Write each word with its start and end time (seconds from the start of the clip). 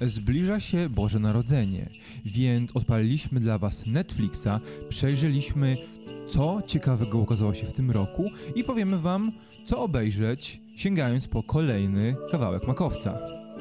Zbliża 0.00 0.60
się 0.60 0.88
Boże 0.88 1.18
Narodzenie, 1.18 1.88
więc 2.24 2.76
odpaliliśmy 2.76 3.40
dla 3.40 3.58
Was 3.58 3.86
Netflixa, 3.86 4.60
przejrzeliśmy, 4.88 5.76
co 6.28 6.62
ciekawego 6.66 7.18
ukazało 7.18 7.54
się 7.54 7.66
w 7.66 7.72
tym 7.72 7.90
roku 7.90 8.30
i 8.54 8.64
powiemy 8.64 8.98
Wam, 8.98 9.32
co 9.66 9.78
obejrzeć, 9.82 10.60
sięgając 10.76 11.28
po 11.28 11.42
kolejny 11.42 12.16
kawałek 12.30 12.66
makowca. 12.66 13.18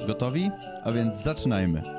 Gotowi? 0.07 0.49
A 0.83 0.91
więc 0.91 1.23
zaczynajmy. 1.23 1.96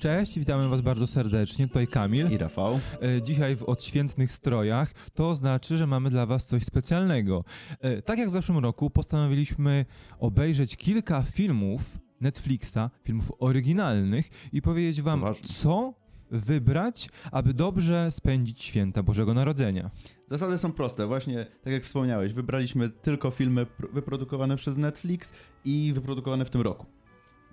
Cześć, 0.00 0.38
witamy 0.38 0.68
Was 0.68 0.80
bardzo 0.80 1.06
serdecznie, 1.06 1.68
tutaj 1.68 1.86
Kamil. 1.86 2.30
I 2.30 2.38
Rafał. 2.38 2.80
E, 3.02 3.22
Dzisiaj 3.22 3.56
w 3.56 3.62
odświętnych 3.62 4.32
strojach, 4.32 4.92
to 5.14 5.34
znaczy, 5.34 5.76
że 5.76 5.86
mamy 5.86 6.10
dla 6.10 6.26
Was 6.26 6.46
coś 6.46 6.64
specjalnego. 6.64 7.44
E, 7.80 8.02
Tak 8.02 8.18
jak 8.18 8.28
w 8.28 8.32
zeszłym 8.32 8.58
roku 8.58 8.90
postanowiliśmy 8.90 9.84
obejrzeć 10.18 10.76
kilka 10.76 11.22
filmów 11.22 11.98
Netflixa, 12.20 12.78
filmów 13.04 13.32
oryginalnych 13.38 14.28
i 14.52 14.62
powiedzieć 14.62 15.02
Wam, 15.02 15.24
co 15.44 15.94
wybrać, 16.30 17.08
aby 17.32 17.54
dobrze 17.54 18.10
spędzić 18.10 18.62
święta 18.64 19.02
Bożego 19.02 19.34
Narodzenia. 19.34 19.90
Zasady 20.28 20.58
są 20.58 20.72
proste. 20.72 21.06
Właśnie, 21.06 21.46
tak 21.62 21.72
jak 21.72 21.84
wspomniałeś, 21.84 22.32
wybraliśmy 22.32 22.90
tylko 22.90 23.30
filmy 23.30 23.66
pr- 23.66 23.92
wyprodukowane 23.92 24.56
przez 24.56 24.76
Netflix 24.78 25.32
i 25.64 25.92
wyprodukowane 25.94 26.44
w 26.44 26.50
tym 26.50 26.60
roku. 26.60 26.86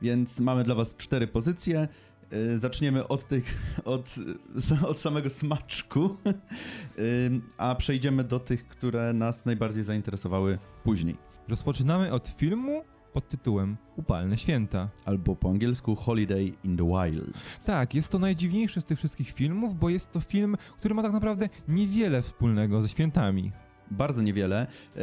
Więc 0.01 0.39
mamy 0.39 0.63
dla 0.63 0.75
was 0.75 0.95
cztery 0.95 1.27
pozycje. 1.27 1.87
Yy, 2.31 2.59
Zaczniemy 2.59 3.07
od 3.07 3.27
tych, 3.27 3.61
od, 3.85 4.15
od 4.87 4.99
samego 4.99 5.29
smaczku, 5.29 6.17
Yy, 6.25 6.33
a 7.57 7.75
przejdziemy 7.75 8.23
do 8.23 8.39
tych, 8.39 8.67
które 8.67 9.13
nas 9.13 9.45
najbardziej 9.45 9.83
zainteresowały 9.83 10.59
później. 10.83 11.17
Rozpoczynamy 11.47 12.11
od 12.11 12.27
filmu 12.27 12.83
pod 13.13 13.27
tytułem 13.29 13.77
Upalne 13.95 14.37
Święta. 14.37 14.89
Albo 15.05 15.35
po 15.35 15.49
angielsku 15.49 15.95
Holiday 15.95 16.51
in 16.63 16.77
the 16.77 16.83
Wild. 16.85 17.37
Tak, 17.65 17.95
jest 17.95 18.09
to 18.09 18.19
najdziwniejszy 18.19 18.81
z 18.81 18.85
tych 18.85 18.97
wszystkich 18.97 19.31
filmów, 19.31 19.79
bo 19.79 19.89
jest 19.89 20.11
to 20.11 20.19
film, 20.19 20.57
który 20.77 20.95
ma 20.95 21.03
tak 21.03 21.11
naprawdę 21.13 21.49
niewiele 21.67 22.21
wspólnego 22.21 22.81
ze 22.81 22.89
świętami. 22.89 23.51
Bardzo 23.91 24.21
niewiele. 24.21 24.67
Yy, 24.95 25.01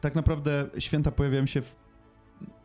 Tak 0.00 0.14
naprawdę 0.14 0.66
święta 0.78 1.10
pojawiają 1.10 1.46
się 1.46 1.62
w 1.62 1.76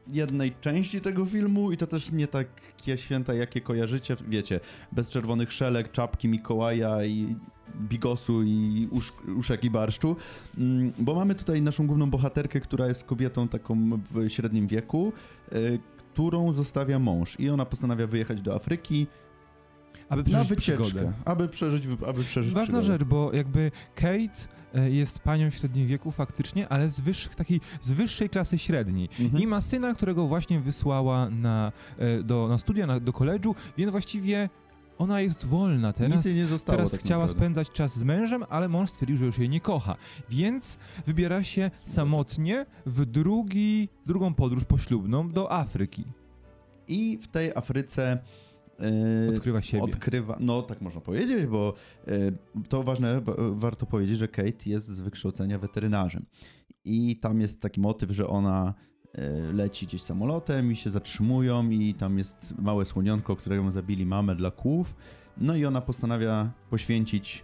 jednej 0.10 0.52
części 0.62 1.02
tego 1.02 1.26
filmu 1.26 1.72
i 1.72 1.78
to 1.78 1.88
też 1.88 2.12
nie 2.12 2.28
takie 2.28 2.98
święta, 2.98 3.34
jakie 3.34 3.62
kojarzycie, 3.62 4.16
wiecie, 4.28 4.60
bez 4.92 5.10
czerwonych 5.10 5.52
szelek, 5.54 5.92
czapki 5.92 6.28
Mikołaja 6.28 7.06
i 7.06 7.36
bigosu 7.82 8.44
i 8.44 8.88
usz, 8.92 9.14
uszek 9.38 9.64
i 9.64 9.70
barszczu, 9.70 10.16
Mm, 10.58 10.92
bo 11.00 11.16
mamy 11.16 11.36
tutaj 11.36 11.62
naszą 11.62 11.88
główną 11.88 12.10
bohaterkę, 12.10 12.60
która 12.62 12.88
jest 12.88 13.04
kobietą 13.04 13.48
taką 13.48 14.00
w 14.12 14.30
średnim 14.30 14.68
wieku, 14.68 15.14
yy, 15.52 15.80
którą 16.14 16.54
zostawia 16.54 17.00
mąż 17.00 17.40
i 17.40 17.50
ona 17.50 17.66
postanawia 17.66 18.08
wyjechać 18.08 18.42
do 18.42 18.56
Afryki 18.56 19.08
Aby 20.10 20.22
na 20.24 20.26
przeżyć 20.30 20.50
wycieczkę, 20.50 20.84
przygodę. 20.84 21.14
aby 21.26 21.48
przeżyć, 21.48 21.84
aby 22.08 22.24
przeżyć 22.24 22.54
Ważna 22.54 22.80
przygodę. 22.80 23.00
rzecz, 23.00 23.04
bo 23.04 23.34
jakby 23.34 23.72
Kate 23.96 24.14
e, 24.14 24.57
jest 24.86 25.20
panią 25.20 25.52
w 25.52 25.56
średnim 25.56 25.88
wieku 25.88 26.12
faktycznie, 26.12 26.70
ale 26.70 26.90
z, 26.90 27.00
wyższych, 27.00 27.36
takiej, 27.36 27.62
z 27.82 27.92
wyższej 27.92 28.30
klasy 28.30 28.58
średniej. 28.58 29.10
Mhm. 29.20 29.44
I 29.44 29.48
ma 29.48 29.62
syna, 29.62 29.94
którego 29.94 30.28
właśnie 30.28 30.60
wysłała 30.60 31.30
na, 31.30 31.72
e, 31.98 32.24
do, 32.24 32.48
na 32.48 32.58
studia, 32.58 32.88
na, 32.88 33.00
do 33.00 33.14
koledżu, 33.14 33.56
więc 33.78 33.92
właściwie 33.92 34.50
ona 34.98 35.22
jest 35.22 35.46
wolna 35.46 35.94
teraz. 35.94 36.16
Nic 36.16 36.26
jej 36.26 36.36
nie 36.36 36.46
zostało 36.46 36.78
Teraz 36.78 36.92
tak 36.92 37.00
chciała 37.00 37.24
naprawdę. 37.24 37.40
spędzać 37.40 37.72
czas 37.72 38.00
z 38.00 38.04
mężem, 38.04 38.44
ale 38.50 38.70
mąż 38.70 38.90
stwierdził, 38.90 39.18
że 39.18 39.26
już 39.26 39.38
jej 39.38 39.50
nie 39.50 39.62
kocha. 39.62 39.96
Więc 40.30 40.78
wybiera 41.06 41.44
się 41.44 41.72
samotnie 41.84 42.66
w, 42.86 43.06
drugi, 43.06 43.90
drugą 44.06 44.34
podróż 44.34 44.64
poślubną 44.66 45.30
do 45.30 45.52
Afryki. 45.52 46.06
I 46.88 47.20
w 47.22 47.28
tej 47.28 47.52
Afryce 47.56 48.20
Odkrywa 49.34 49.62
siebie. 49.62 49.84
odkrywa, 49.84 50.38
no 50.40 50.62
tak 50.62 50.82
można 50.82 51.02
powiedzieć, 51.02 51.46
bo 51.46 51.74
yy, 52.08 52.14
to 52.70 52.84
ważne, 52.84 53.22
wa- 53.22 53.34
warto 53.52 53.86
powiedzieć, 53.86 54.18
że 54.18 54.28
Kate 54.28 54.70
jest 54.70 54.88
z 54.88 55.00
wykształcenia 55.00 55.60
weterynarzem. 55.60 56.26
I 56.86 57.16
tam 57.20 57.42
jest 57.42 57.62
taki 57.62 57.82
motyw, 57.82 58.12
że 58.12 58.28
ona 58.28 58.74
yy, 59.18 59.54
leci 59.54 59.86
gdzieś 59.86 60.02
samolotem 60.02 60.72
i 60.72 60.76
się 60.76 60.90
zatrzymują 60.90 61.70
i 61.70 61.94
tam 61.94 62.18
jest 62.18 62.54
małe 62.60 62.86
słonionko, 62.86 63.36
którego 63.36 63.72
zabili 63.72 64.06
mamę 64.06 64.36
dla 64.36 64.52
kłów. 64.52 64.96
No 65.38 65.56
i 65.56 65.66
ona 65.66 65.82
postanawia 65.82 66.52
poświęcić 66.70 67.44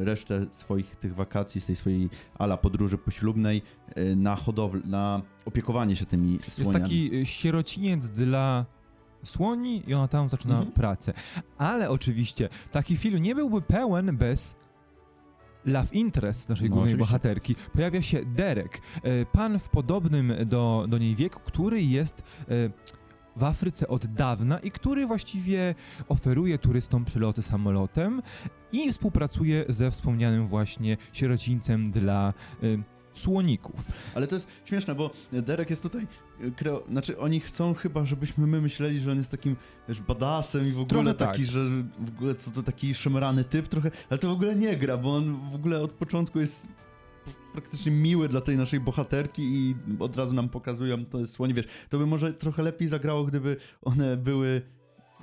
resztę 0.00 0.46
swoich 0.52 0.96
tych 0.96 1.14
wakacji, 1.14 1.60
z 1.60 1.66
tej 1.66 1.76
swojej 1.76 2.08
ala 2.38 2.56
podróży 2.56 2.98
poślubnej 2.98 3.62
na 4.16 4.36
hodowlę, 4.36 4.80
na 4.84 5.22
opiekowanie 5.44 5.96
się 5.96 6.06
tymi 6.06 6.32
Jest 6.32 6.50
słoniami. 6.62 6.82
taki 6.84 7.14
y, 7.14 7.26
sierociniec 7.26 8.08
dla 8.08 8.66
słoni 9.24 9.82
i 9.86 9.94
ona 9.94 10.08
tam 10.08 10.28
zaczyna 10.28 10.54
Mhm. 10.54 10.72
pracę. 10.72 11.12
Ale 11.58 11.90
oczywiście 11.90 12.48
taki 12.72 12.96
film 12.96 13.22
nie 13.22 13.34
byłby 13.34 13.62
pełen 13.62 14.16
bez 14.16 14.56
love 15.64 15.88
interest 15.94 16.48
naszej 16.48 16.68
No, 16.70 16.74
głównej 16.74 16.94
oczywiście. 16.94 17.12
bohaterki. 17.12 17.54
Pojawia 17.74 18.02
się 18.02 18.24
Derek, 18.24 18.80
e, 19.02 19.26
pan 19.26 19.58
w 19.58 19.68
podobnym 19.68 20.32
do, 20.46 20.86
do 20.88 20.98
niej 20.98 21.14
wieku, 21.14 21.40
który 21.44 21.82
jest 21.82 22.18
e, 22.18 22.44
w 23.36 23.44
Afryce 23.44 23.88
od 23.88 24.06
dawna 24.06 24.58
i 24.58 24.70
który 24.70 25.06
właściwie 25.06 25.74
oferuje 26.08 26.58
turystom 26.58 27.04
przeloty 27.04 27.42
samolotem 27.42 28.22
i 28.72 28.92
współpracuje 28.92 29.64
ze 29.68 29.90
wspomnianym 29.90 30.46
właśnie 30.46 30.96
sierocińcem 31.12 31.90
dla 31.92 32.28
e, 32.28 32.66
słoników. 33.12 33.84
Ale 34.14 34.26
to 34.26 34.36
jest 34.36 34.48
śmieszne, 34.64 34.94
bo 34.94 35.10
Derek 35.32 35.70
jest 35.70 35.82
tutaj. 35.82 36.06
e, 36.40 36.50
Kreo... 36.50 36.82
Znaczy, 36.90 37.18
oni 37.18 37.40
chcą 37.40 37.74
chyba, 37.74 38.06
żebyśmy 38.06 38.46
my 38.46 38.60
myśleli, 38.60 39.00
że 39.00 39.12
on 39.12 39.18
jest 39.18 39.30
takim 39.30 39.56
wiesz, 39.88 40.00
badasem 40.00 40.68
i 40.68 40.72
w 40.72 40.80
ogóle 40.80 40.88
Trochę 40.88 41.14
taki, 41.14 41.42
tak. 41.42 41.52
że 41.52 41.64
w 41.98 42.08
ogóle 42.16 42.34
co 42.34 42.50
to 42.50 42.62
taki 42.62 42.94
szemrany 42.94 43.44
typ 43.44 43.68
trochę, 43.68 43.90
ale 44.10 44.18
to 44.18 44.28
w 44.28 44.32
ogóle 44.32 44.56
nie 44.56 44.76
gra, 44.76 44.96
bo 44.96 45.16
on 45.16 45.50
w 45.50 45.54
ogóle 45.54 45.80
od 45.80 45.92
początku 45.92 46.40
jest 46.40 46.66
praktycznie 47.52 47.92
miły 47.92 48.28
dla 48.28 48.40
tej 48.40 48.56
naszej 48.56 48.80
bohaterki 48.80 49.42
i 49.42 49.74
od 49.98 50.16
razu 50.16 50.34
nam 50.34 50.48
pokazują 50.48 51.04
to 51.04 51.26
słonie, 51.26 51.54
wiesz, 51.54 51.66
to 51.88 51.98
by 51.98 52.06
może 52.06 52.32
trochę 52.32 52.62
lepiej 52.62 52.88
zagrało, 52.88 53.24
gdyby 53.24 53.56
one 53.82 54.16
były, 54.16 54.62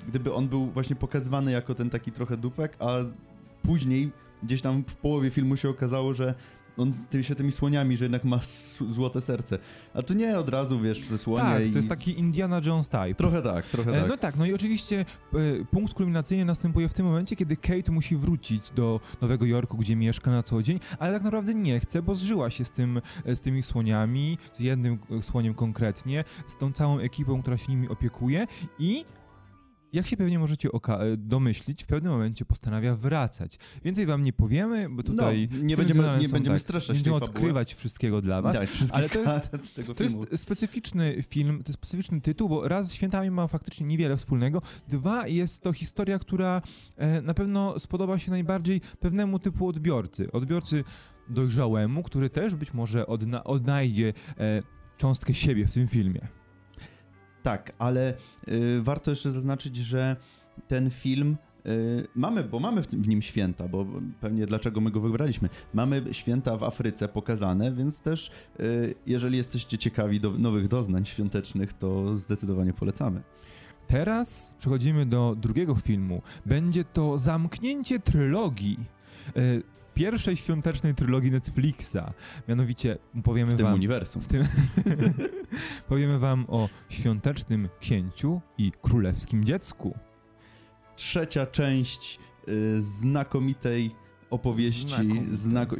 gdyby 0.08 0.34
on 0.34 0.48
był 0.48 0.66
właśnie 0.66 0.96
pokazywany 0.96 1.52
jako 1.52 1.74
ten 1.74 1.90
taki 1.90 2.12
trochę 2.12 2.36
dupek, 2.36 2.76
a 2.78 2.96
później 3.62 4.12
gdzieś 4.42 4.62
tam 4.62 4.84
w 4.84 4.96
połowie 4.96 5.30
filmu 5.30 5.56
się 5.56 5.68
okazało, 5.68 6.14
że 6.14 6.34
on 6.78 6.92
ty, 7.10 7.24
się 7.24 7.34
tymi 7.34 7.52
słoniami, 7.52 7.96
że 7.96 8.04
jednak 8.04 8.24
ma 8.24 8.40
złote 8.90 9.20
serce. 9.20 9.58
A 9.94 10.02
tu 10.02 10.14
nie 10.14 10.38
od 10.38 10.48
razu, 10.48 10.80
wiesz, 10.80 11.00
ze 11.00 11.18
słonie 11.18 11.42
Tak, 11.42 11.66
i... 11.66 11.70
to 11.70 11.78
jest 11.78 11.88
taki 11.88 12.18
Indiana 12.18 12.60
Jones 12.66 12.88
type. 12.88 13.14
Trochę 13.14 13.42
tak, 13.42 13.68
trochę 13.68 13.90
E, 13.90 14.00
tak. 14.00 14.08
No 14.08 14.16
tak, 14.16 14.36
no 14.36 14.46
i 14.46 14.54
oczywiście 14.54 15.04
e, 15.34 15.64
punkt 15.70 15.94
kulminacyjny 15.94 16.44
następuje 16.44 16.88
w 16.88 16.94
tym 16.94 17.06
momencie, 17.06 17.36
kiedy 17.36 17.56
Kate 17.56 17.92
musi 17.92 18.16
wrócić 18.16 18.70
do 18.70 19.00
Nowego 19.20 19.46
Jorku, 19.46 19.76
gdzie 19.76 19.96
mieszka 19.96 20.30
na 20.30 20.42
co 20.42 20.62
dzień, 20.62 20.80
ale 20.98 21.12
tak 21.12 21.22
naprawdę 21.22 21.54
nie 21.54 21.80
chce, 21.80 22.02
bo 22.02 22.14
zżyła 22.14 22.50
się 22.50 22.64
z, 22.64 22.70
tym, 22.70 23.00
e, 23.24 23.36
z 23.36 23.40
tymi 23.40 23.62
słoniami, 23.62 24.38
z 24.52 24.60
jednym 24.60 24.98
słoniem 25.22 25.54
konkretnie, 25.54 26.24
z 26.46 26.56
tą 26.56 26.72
całą 26.72 26.98
ekipą, 26.98 27.42
która 27.42 27.56
się 27.56 27.72
nimi 27.72 27.88
opiekuje 27.88 28.46
i 28.78 29.04
jak 29.92 30.06
się 30.06 30.16
pewnie 30.16 30.38
możecie 30.38 30.68
e, 30.68 31.16
domyślić, 31.16 31.84
w 31.84 31.86
pewnym 31.86 32.12
momencie 32.12 32.44
postanawia 32.44 32.96
wracać. 32.96 33.58
Więcej 33.84 34.06
wam 34.06 34.22
nie 34.22 34.32
powiemy, 34.32 34.88
bo 34.90 35.02
tutaj... 35.02 35.48
no, 35.52 35.58
nie 35.58 35.76
będziemy, 35.76 36.02
nie 36.20 36.28
będziemy 36.28 36.56
tak, 36.56 36.60
streszczać 36.62 36.96
będziemy 36.96 37.18
fabuły. 37.20 37.30
odkrywać 37.36 37.74
wszystkiego 37.74 38.22
dla 38.22 38.42
was, 38.42 38.56
Tak, 38.56 38.68
ale 38.90 39.08
to 39.08 39.18
jest- 39.18 39.50
to 39.96 40.02
jest 40.02 40.18
specyficzny 40.36 41.22
film, 41.22 41.62
to 41.64 41.68
jest 41.70 41.78
specyficzny 41.78 42.20
tytuł, 42.20 42.48
bo 42.48 42.68
raz 42.68 42.88
z 42.88 42.92
świętami 42.92 43.30
ma 43.30 43.46
faktycznie 43.46 43.86
niewiele 43.86 44.16
wspólnego, 44.16 44.62
dwa 44.88 45.26
jest 45.26 45.62
to 45.62 45.72
historia, 45.72 46.18
która 46.18 46.62
e, 46.96 47.22
na 47.22 47.34
pewno 47.34 47.78
spodoba 47.78 48.18
się 48.18 48.30
najbardziej 48.30 48.80
pewnemu 49.00 49.38
typu 49.38 49.68
odbiorcy. 49.68 50.32
Odbiorcy 50.32 50.84
dojrzałemu, 51.28 52.02
który 52.02 52.30
też 52.30 52.54
być 52.54 52.74
może 52.74 53.02
odna- 53.04 53.42
odnajdzie 53.44 54.12
e, 54.38 54.62
cząstkę 54.96 55.34
siebie 55.34 55.66
w 55.66 55.74
tym 55.74 55.88
filmie. 55.88 56.28
Tak, 57.48 57.72
ale 57.78 58.14
y, 58.48 58.82
warto 58.82 59.10
jeszcze 59.10 59.30
zaznaczyć, 59.30 59.76
że 59.76 60.16
ten 60.68 60.90
film 60.90 61.36
y, 61.66 62.08
mamy, 62.14 62.44
bo 62.44 62.60
mamy 62.60 62.82
w, 62.82 63.08
nim 63.08 63.22
święta, 63.22 63.68
bo 63.68 63.86
pewnie 64.20 64.46
dlaczego 64.46 64.80
my 64.80 64.90
go 64.90 65.00
wybraliśmy. 65.00 65.48
Mamy 65.74 66.04
święta 66.12 66.56
w 66.56 66.62
Afryce 66.62 67.08
pokazane, 67.08 67.72
więc 67.72 68.00
też 68.00 68.30
y, 68.60 68.94
jeżeli 69.06 69.36
jesteście 69.36 69.78
ciekawi 69.78 70.20
do 70.20 70.30
nowych 70.30 70.68
doznań 70.68 71.04
świątecznych, 71.04 71.72
to 71.72 72.16
zdecydowanie 72.16 72.72
polecamy. 72.72 73.22
Teraz 73.86 74.54
przechodzimy 74.58 75.06
do 75.06 75.36
drugiego 75.40 75.74
filmu. 75.74 76.22
Będzie 76.46 76.84
to 76.84 77.18
zamknięcie 77.18 77.98
trylogii. 77.98 78.78
Pierwszej 79.98 80.36
świątecznej 80.36 80.94
trylogii 80.94 81.30
Netflixa. 81.30 81.96
Mianowicie 82.48 82.98
powiemy 83.24 83.50
W 83.52 83.54
tym 83.54 83.66
wam... 83.66 83.74
uniwersum. 83.74 84.22
W 84.22 84.26
tym 84.26 84.44
powiemy 85.88 86.18
wam 86.18 86.44
o 86.48 86.68
świątecznym 86.88 87.68
księciu 87.80 88.40
i 88.58 88.72
królewskim 88.82 89.44
dziecku. 89.44 89.94
Trzecia 90.96 91.46
część 91.46 92.18
y, 92.48 92.82
znakomitej 92.82 93.90
opowieści, 94.30 94.88
Znakomite. 94.88 95.36
znako, 95.36 95.76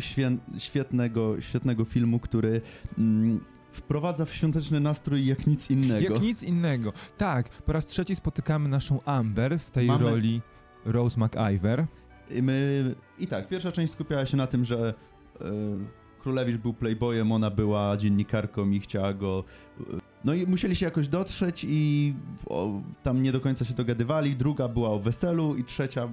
świetnego, 0.58 1.40
świetnego 1.40 1.84
filmu, 1.84 2.18
który 2.18 2.60
mm, 2.98 3.40
wprowadza 3.72 4.24
w 4.24 4.34
świąteczny 4.34 4.80
nastrój 4.80 5.26
jak 5.26 5.46
nic 5.46 5.70
innego. 5.70 6.12
Jak 6.14 6.22
nic 6.22 6.42
innego. 6.42 6.92
Tak, 7.18 7.48
po 7.62 7.72
raz 7.72 7.86
trzeci 7.86 8.16
spotykamy 8.16 8.68
naszą 8.68 9.02
Amber 9.04 9.58
w 9.58 9.70
tej 9.70 9.86
Mamy- 9.86 10.10
roli 10.10 10.40
Rose 10.84 11.20
McIver. 11.20 11.86
My, 12.42 12.94
I 13.19 13.26
tak, 13.26 13.48
pierwsza 13.48 13.72
część 13.72 13.92
skupiała 13.92 14.26
się 14.26 14.36
na 14.36 14.46
tym, 14.46 14.64
że 14.64 14.94
e, 15.40 15.44
Królewicz 16.20 16.56
był 16.56 16.75
playboyem, 16.75 17.32
ona 17.32 17.50
była 17.50 17.96
dziennikarką 17.96 18.70
i 18.70 18.80
chciała 18.80 19.14
go... 19.14 19.44
e, 19.80 19.82
no 20.25 20.34
i 20.34 20.46
musieli 20.46 20.76
się 20.76 20.86
jakoś 20.86 21.08
dotrzeć 21.08 21.66
i 21.69 22.14
o, 22.46 22.80
tam 23.02 23.22
nie 23.22 23.32
do 23.32 23.40
końca 23.40 23.64
się 23.64 23.75
dogadywali. 23.75 24.36
Druga 24.36 24.69
była 24.69 24.88
o 24.88 24.98
weselu 24.98 25.56
i 25.56 25.64
trzecia 25.64 26.08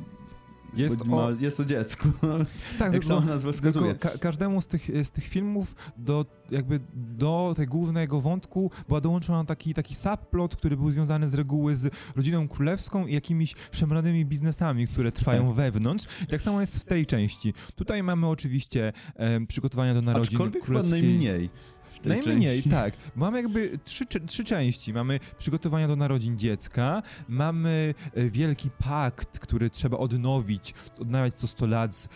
Jest 0.78 1.06
ma, 1.06 1.18
o- 1.18 1.32
jest 1.32 1.60
o 1.60 1.66
dziecku. 1.66 2.08
Tak, 2.80 2.94
jak 2.94 3.02
no, 3.04 3.08
sama 3.08 3.26
nazwa 3.26 3.52
wskazuje. 3.52 3.96
Ka 3.96 4.10
każdemu 4.10 4.62
z 4.62 4.68
tych, 4.68 4.90
z 5.04 5.12
tych 5.12 5.24
filmów 5.28 5.76
do, 5.98 6.26
jakby 6.52 6.80
do 6.96 7.54
tego 7.58 7.72
głównego 7.72 8.22
wątku 8.22 8.72
była 8.88 9.02
dołączona 9.02 9.46
taki, 9.46 9.74
taki 9.74 9.96
subplot, 9.96 10.56
który 10.56 10.78
był 10.78 10.92
związany 10.92 11.28
z 11.28 11.34
reguły 11.34 11.76
z 11.76 11.94
rodziną 12.16 12.48
królewską 12.48 13.08
i 13.08 13.14
jakimiś 13.14 13.56
szemranymi 13.72 14.26
biznesami, 14.26 14.88
które 14.88 15.12
trwają 15.12 15.48
Tak. 15.48 15.56
wewnątrz. 15.56 16.06
I 16.24 16.28
tak 16.28 16.42
samo 16.42 16.62
jest 16.62 16.78
w 16.80 16.86
tej 16.86 17.06
części. 17.06 17.54
Tutaj 17.76 18.04
mamy 18.04 18.28
oczywiście 18.28 18.94
em, 19.16 19.48
przygotowania 19.48 19.94
do 19.94 20.02
narodzin 20.02 20.36
Aczkolwiek 20.36 20.64
królewskiej. 20.64 21.02
najmniej 21.02 21.50
w 21.96 22.00
tej 22.00 22.10
Najmniej, 22.10 22.56
części. 22.56 22.70
tak. 22.70 22.94
Mamy 23.16 23.38
jakby 23.42 23.80
trzy, 23.84 24.06
trzy 24.28 24.44
części. 24.44 24.94
Mamy 24.94 25.20
przygotowania 25.38 25.88
do 25.88 25.96
narodzin 25.96 26.38
dziecka, 26.38 27.04
mamy 27.28 27.94
e, 28.14 28.30
wielki 28.30 28.70
pakt, 28.70 29.40
który 29.40 29.70
trzeba 29.70 29.98
odnowić, 29.98 30.74
odnawiać 31.00 31.34
co 31.34 31.48
100 31.48 31.68
lat 31.68 31.96
z 31.96 32.06
e, 32.06 32.10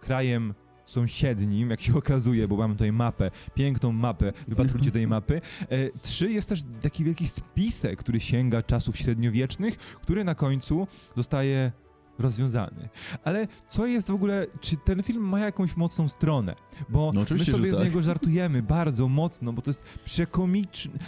krajem 0.00 0.54
sąsiednim, 0.86 1.70
jak 1.70 1.80
się 1.80 1.94
okazuje, 1.96 2.48
bo 2.48 2.56
mamy 2.56 2.74
tutaj 2.74 2.92
mapę, 2.92 3.30
piękną 3.54 3.92
mapę, 3.92 4.32
wypatrujcie 4.48 4.90
tej 4.90 5.06
mapy. 5.06 5.40
E, 5.60 5.90
trzy 6.02 6.30
jest 6.30 6.48
też 6.48 6.60
taki 6.82 7.04
wielki 7.04 7.28
spisek, 7.28 7.98
który 7.98 8.20
sięga 8.20 8.62
czasów 8.62 8.96
średniowiecznych, 8.96 9.76
który 9.76 10.24
na 10.24 10.34
końcu 10.34 10.86
zostaje 11.16 11.72
rozwiązany. 12.18 12.88
Ale 13.24 13.48
co 13.68 13.86
jest 13.86 14.08
w 14.10 14.14
ogóle, 14.14 14.46
czy 14.60 14.76
ten 14.76 15.02
film 15.02 15.22
ma 15.28 15.40
jakąś 15.40 15.76
mocną 15.76 16.08
stronę? 16.08 16.54
Bo 16.88 17.10
No 17.14 17.20
my 17.20 17.26
sobie 17.26 17.44
że 17.44 17.72
z 17.72 17.74
tak. 17.76 17.84
niego 17.84 18.02
żartujemy 18.02 18.62
bardzo 18.62 19.08
mocno, 19.08 19.52
bo 19.52 19.62
to 19.62 19.70
jest 19.70 19.84
przekomiczne. 20.04 20.98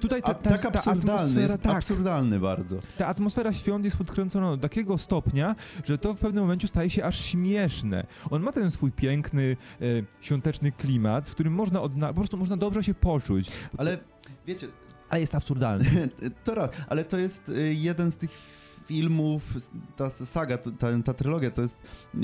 Tutaj 0.00 0.22
ta, 0.22 0.28
A, 0.28 0.34
ta, 0.34 0.50
tak 0.50 0.60
ta 0.62 0.68
absurdalny, 0.68 1.12
atmosfera, 1.14 1.42
jest 1.52 1.62
tak, 1.62 1.76
absurdalny 1.76 2.40
bardzo. 2.40 2.76
ta 2.98 3.06
atmosfera 3.06 3.52
świąt 3.52 3.84
jest 3.84 3.96
podkręcona 3.96 4.50
do 4.50 4.56
takiego 4.56 4.98
stopnia, 4.98 5.56
że 5.84 5.98
to 5.98 6.14
w 6.14 6.18
pewnym 6.18 6.44
momencie 6.44 6.68
staje 6.68 6.90
się 6.90 7.04
aż 7.04 7.20
śmieszne. 7.24 8.06
On 8.30 8.42
ma 8.42 8.52
ten 8.52 8.70
swój 8.70 8.92
piękny, 8.92 9.56
e, 9.80 9.84
świąteczny 10.20 10.72
klimat, 10.72 11.28
w 11.28 11.32
którym 11.32 11.52
można 11.54 11.80
odna- 11.80 12.08
po 12.08 12.14
prostu 12.14 12.36
można 12.36 12.56
dobrze 12.56 12.84
się 12.84 12.94
poczuć, 12.94 13.50
Ale 13.78 13.98
wiecie, 14.46 14.68
ale 15.08 15.20
jest 15.20 15.34
absurdalny. 15.34 16.08
to 16.44 16.54
raz, 16.54 16.70
ale 16.88 17.04
to 17.04 17.18
jest 17.18 17.48
y, 17.48 17.74
jeden 17.74 18.10
z 18.10 18.16
tych 18.16 18.59
filmów, 18.90 19.56
ta 19.96 20.10
saga, 20.10 20.58
ta, 20.58 20.88
ta 21.04 21.14
trylogia, 21.14 21.50
to 21.50 21.62
jest 21.62 21.76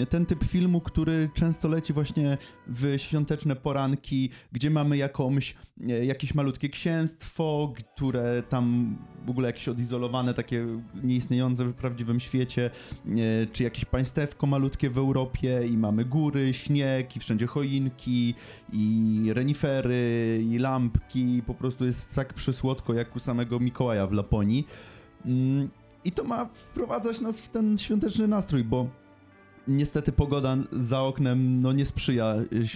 ten 0.08 0.26
typ 0.26 0.44
filmu, 0.44 0.80
który 0.80 1.30
często 1.34 1.68
leci 1.68 1.92
właśnie 1.92 2.38
w 2.66 2.94
świąteczne 2.96 3.56
poranki, 3.56 4.30
gdzie 4.52 4.70
mamy 4.70 4.96
jakąś, 4.96 5.54
e, 5.88 6.04
jakieś 6.04 6.34
malutkie 6.34 6.68
księstwo, 6.68 7.74
które 7.76 8.42
tam 8.42 8.96
w 9.26 9.30
ogóle 9.30 9.48
jakieś 9.48 9.68
odizolowane, 9.68 10.34
takie 10.34 10.66
nieistniejące 11.02 11.64
w 11.64 11.74
prawdziwym 11.74 12.20
świecie, 12.20 12.70
e, 12.70 13.46
czy 13.52 13.62
jakieś 13.62 13.84
państewko 13.84 14.46
malutkie 14.46 14.90
w 14.90 14.98
Europie 14.98 15.66
i 15.66 15.76
mamy 15.76 16.04
góry, 16.04 16.54
śnieg 16.54 17.16
i 17.16 17.20
wszędzie 17.20 17.46
choinki 17.46 18.34
i 18.72 19.22
renifery 19.32 20.40
i 20.52 20.58
lampki, 20.58 21.42
po 21.46 21.54
prostu 21.54 21.86
jest 21.86 22.14
tak 22.14 22.34
przysłodko 22.34 22.94
jak 22.94 23.16
u 23.16 23.18
samego 23.18 23.60
Mikołaja 23.60 24.06
w 24.06 24.12
Laponii. 24.12 24.66
I 26.06 26.12
to 26.12 26.24
ma 26.24 26.44
wprowadzać 26.54 27.20
nas 27.20 27.40
w 27.40 27.48
ten 27.48 27.78
świąteczny 27.78 28.28
nastrój, 28.28 28.64
bo 28.64 28.88
niestety 29.68 30.12
pogoda 30.12 30.56
za 30.72 31.02
oknem 31.02 31.62
no, 31.62 31.72
nie 31.72 31.86
sprzyja 31.86 32.34
y, 32.52 32.66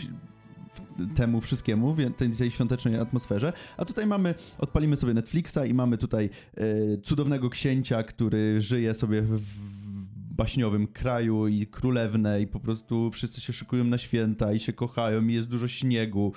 w- 0.73 1.15
temu 1.17 1.41
wszystkiemu, 1.41 1.97
tej, 2.17 2.31
tej 2.31 2.51
świątecznej 2.51 2.97
atmosferze. 2.97 3.53
A 3.77 3.85
tutaj 3.85 4.07
mamy, 4.07 4.35
odpalimy 4.59 4.97
sobie 4.97 5.15
Netflixa 5.15 5.59
i 5.69 5.75
mamy 5.75 5.99
tutaj 5.99 6.31
e, 6.55 6.63
cudownego 7.03 7.51
księcia, 7.51 8.03
który 8.03 8.61
żyje 8.61 8.95
sobie 8.95 9.23
w, 9.23 9.41
w 9.41 10.35
baśniowym 10.35 10.87
kraju 10.87 11.47
i 11.49 11.67
królewnę 11.67 12.43
i 12.43 12.47
po 12.47 12.61
prostu 12.61 13.11
wszyscy 13.11 13.41
się 13.41 13.53
szykują 13.53 13.85
na 13.85 13.99
święta 13.99 14.53
i 14.53 14.61
się 14.61 14.73
kochają 14.73 15.27
i 15.27 15.35
jest 15.35 15.49
dużo 15.49 15.69
śniegu. 15.69 16.33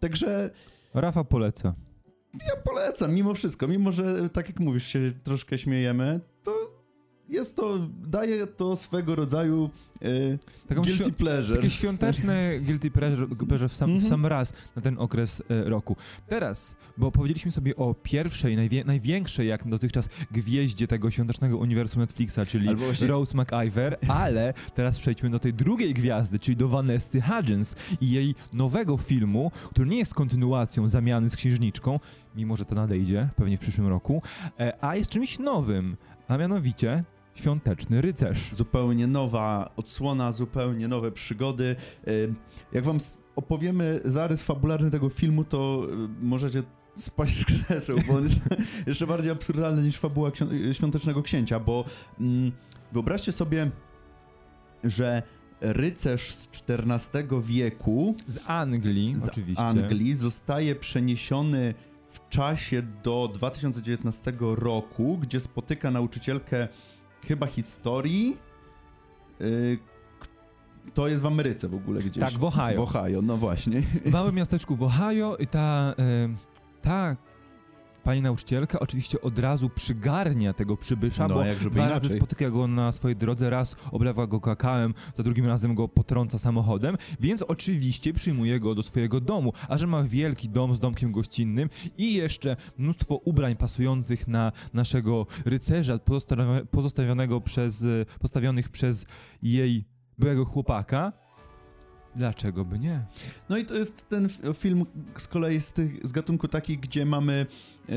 Także 0.00 0.50
Rafa 0.94 1.24
poleca. 1.24 1.74
Ja 2.42 2.56
polecam, 2.64 3.14
mimo 3.14 3.34
wszystko, 3.34 3.68
mimo 3.68 3.92
że 3.92 4.30
tak 4.30 4.48
jak 4.48 4.60
mówisz, 4.60 4.86
się 4.86 5.12
troszkę 5.24 5.58
śmiejemy, 5.58 6.20
to 6.42 6.53
jest 7.28 7.56
to, 7.56 7.78
daje 8.06 8.46
to 8.46 8.76
swego 8.76 9.14
rodzaju 9.14 9.70
e, 10.02 10.08
Taką 10.68 10.82
guilty 10.82 11.12
pleasure. 11.12 11.56
Takie 11.56 11.70
świąteczne 11.70 12.60
guilty 12.60 12.90
pleasure 12.90 13.26
pleasure 13.36 13.68
w 13.68 13.76
sam, 13.76 13.90
w 13.90 13.92
Mhm. 13.92 14.10
sam 14.10 14.26
raz 14.26 14.52
na 14.76 14.82
ten 14.82 14.98
okres 14.98 15.42
e, 15.50 15.64
roku. 15.64 15.96
Teraz, 16.26 16.76
bo 16.96 17.10
powiedzieliśmy 17.10 17.52
sobie 17.52 17.76
o 17.76 17.94
pierwszej, 17.94 18.56
najwie, 18.56 18.84
największej 18.84 19.48
jak 19.48 19.68
dotychczas 19.68 20.08
gwieździe 20.30 20.86
tego 20.86 21.10
świątecznego 21.10 21.58
uniwersum 21.58 22.00
Netflixa, 22.00 22.38
czyli 22.46 22.76
właśnie- 22.76 23.06
Rose 23.06 23.36
McIver, 23.38 23.98
ale 24.08 24.54
teraz 24.74 24.98
przejdźmy 24.98 25.30
do 25.30 25.38
tej 25.38 25.54
drugiej 25.54 25.94
gwiazdy, 25.94 26.38
czyli 26.38 26.56
do 26.56 26.68
Vanessy 26.68 27.20
Hudgens 27.20 27.76
i 28.00 28.10
jej 28.10 28.34
nowego 28.52 28.96
filmu, 28.96 29.50
który 29.70 29.90
nie 29.90 29.98
jest 29.98 30.14
kontynuacją 30.14 30.88
zamiany 30.88 31.30
z 31.30 31.36
księżniczką, 31.36 32.00
mimo 32.36 32.56
że 32.56 32.64
to 32.64 32.74
nadejdzie 32.74 33.28
pewnie 33.36 33.56
w 33.56 33.60
przyszłym 33.60 33.86
roku, 33.86 34.22
e, 34.60 34.84
a 34.84 34.96
jest 34.96 35.10
czymś 35.10 35.38
nowym, 35.38 35.96
a 36.28 36.36
mianowicie 36.38 37.04
Świąteczny 37.34 38.00
Rycerz. 38.00 38.54
Zupełnie 38.54 39.06
nowa 39.06 39.70
odsłona, 39.76 40.32
zupełnie 40.32 40.88
nowe 40.88 41.12
przygody. 41.12 41.76
E, 42.06 42.10
Jak 42.72 42.84
wam 42.84 42.98
opowiemy 43.36 44.00
zarys 44.04 44.42
fabularny 44.42 44.90
tego 44.90 45.08
filmu, 45.08 45.44
to 45.44 45.86
e, 45.92 46.08
możecie 46.22 46.62
spaść 46.96 47.36
z 47.40 47.44
krzeseł, 47.44 47.98
bo 48.08 48.14
on 48.16 48.24
jest 48.24 48.36
jeszcze 48.86 49.06
bardziej 49.06 49.30
absurdalny 49.32 49.82
niż 49.82 49.98
fabuła 49.98 50.30
ksią- 50.30 50.72
Świątecznego 50.72 51.22
Księcia, 51.22 51.60
bo 51.60 51.84
mm, 52.20 52.52
wyobraźcie 52.92 53.32
sobie, 53.32 53.70
że 54.84 55.22
rycerz 55.60 56.34
z 56.34 56.48
XIV 56.68 57.42
wieku 57.42 58.14
Z 58.28 58.38
Anglii, 58.46 59.14
z 59.18 59.28
oczywiście. 59.28 59.62
Anglii 59.64 60.16
zostaje 60.16 60.74
przeniesiony 60.74 61.74
w 62.10 62.28
czasie 62.28 62.82
do 63.02 63.30
2019 63.34 64.32
roku, 64.40 65.18
gdzie 65.18 65.40
spotyka 65.40 65.90
nauczycielkę 65.90 66.68
chyba 67.24 67.46
historii. 67.46 68.36
Yy, 69.40 69.78
k- 70.20 70.26
to 70.94 71.08
jest 71.08 71.22
w 71.22 71.26
Ameryce 71.26 71.68
w 71.68 71.74
ogóle 71.74 72.00
gdzieś. 72.00 72.24
Tak, 72.24 72.32
w 72.32 72.44
Ohio. 72.44 72.76
W 72.76 72.80
Ohio, 72.96 73.22
no 73.22 73.36
właśnie. 73.36 73.80
w 73.80 74.10
małym 74.10 74.34
miasteczku 74.34 74.76
w 74.76 74.82
Ohio 74.82 75.36
i 75.36 75.46
ta, 75.46 75.94
e, 75.98 76.28
ta 76.82 77.16
pani 78.04 78.22
nauczycielka 78.22 78.80
oczywiście 78.80 79.20
od 79.20 79.38
razu 79.38 79.70
przygarnia 79.70 80.52
tego 80.52 80.76
przybysza, 80.76 81.28
No, 81.28 81.34
bo 81.34 81.44
jak 81.44 81.58
dwa 81.58 81.88
razy 81.88 82.00
inaczej. 82.00 82.18
spotyka 82.20 82.50
go 82.50 82.66
na 82.68 82.92
swojej 82.92 83.16
drodze, 83.16 83.50
raz 83.50 83.76
oblewa 83.92 84.26
go 84.26 84.40
kakałem, 84.40 84.94
za 85.14 85.22
drugim 85.22 85.46
razem 85.46 85.74
go 85.74 85.88
potrąca 85.88 86.38
samochodem, 86.38 86.96
więc 87.20 87.42
oczywiście 87.42 88.12
przyjmuje 88.12 88.60
go 88.60 88.74
do 88.74 88.82
swojego 88.82 89.20
domu, 89.20 89.52
a 89.68 89.78
że 89.78 89.86
ma 89.86 90.02
wielki 90.02 90.48
dom 90.48 90.74
z 90.74 90.80
domkiem 90.80 91.12
gościnnym 91.12 91.68
i 91.98 92.14
jeszcze 92.14 92.56
mnóstwo 92.78 93.14
ubrań 93.16 93.56
pasujących 93.56 94.28
na 94.28 94.52
naszego 94.72 95.26
rycerza 95.44 95.96
pozostawi- 95.96 96.66
pozostawionego 96.66 97.40
przez, 97.40 97.84
postawionych 98.20 98.68
przez 98.68 99.06
jej 99.42 99.84
byłego 100.18 100.44
chłopaka, 100.44 101.12
dlaczego 102.16 102.64
by 102.64 102.78
nie? 102.78 103.04
No 103.48 103.56
i 103.56 103.64
to 103.64 103.74
jest 103.74 104.08
ten 104.08 104.28
film 104.54 104.86
z 105.16 105.28
kolei 105.28 105.60
z, 105.60 105.72
tych, 105.72 106.06
z 106.06 106.12
gatunku 106.12 106.48
taki, 106.48 106.78
gdzie 106.78 107.06
mamy 107.06 107.46
e, 107.88 107.92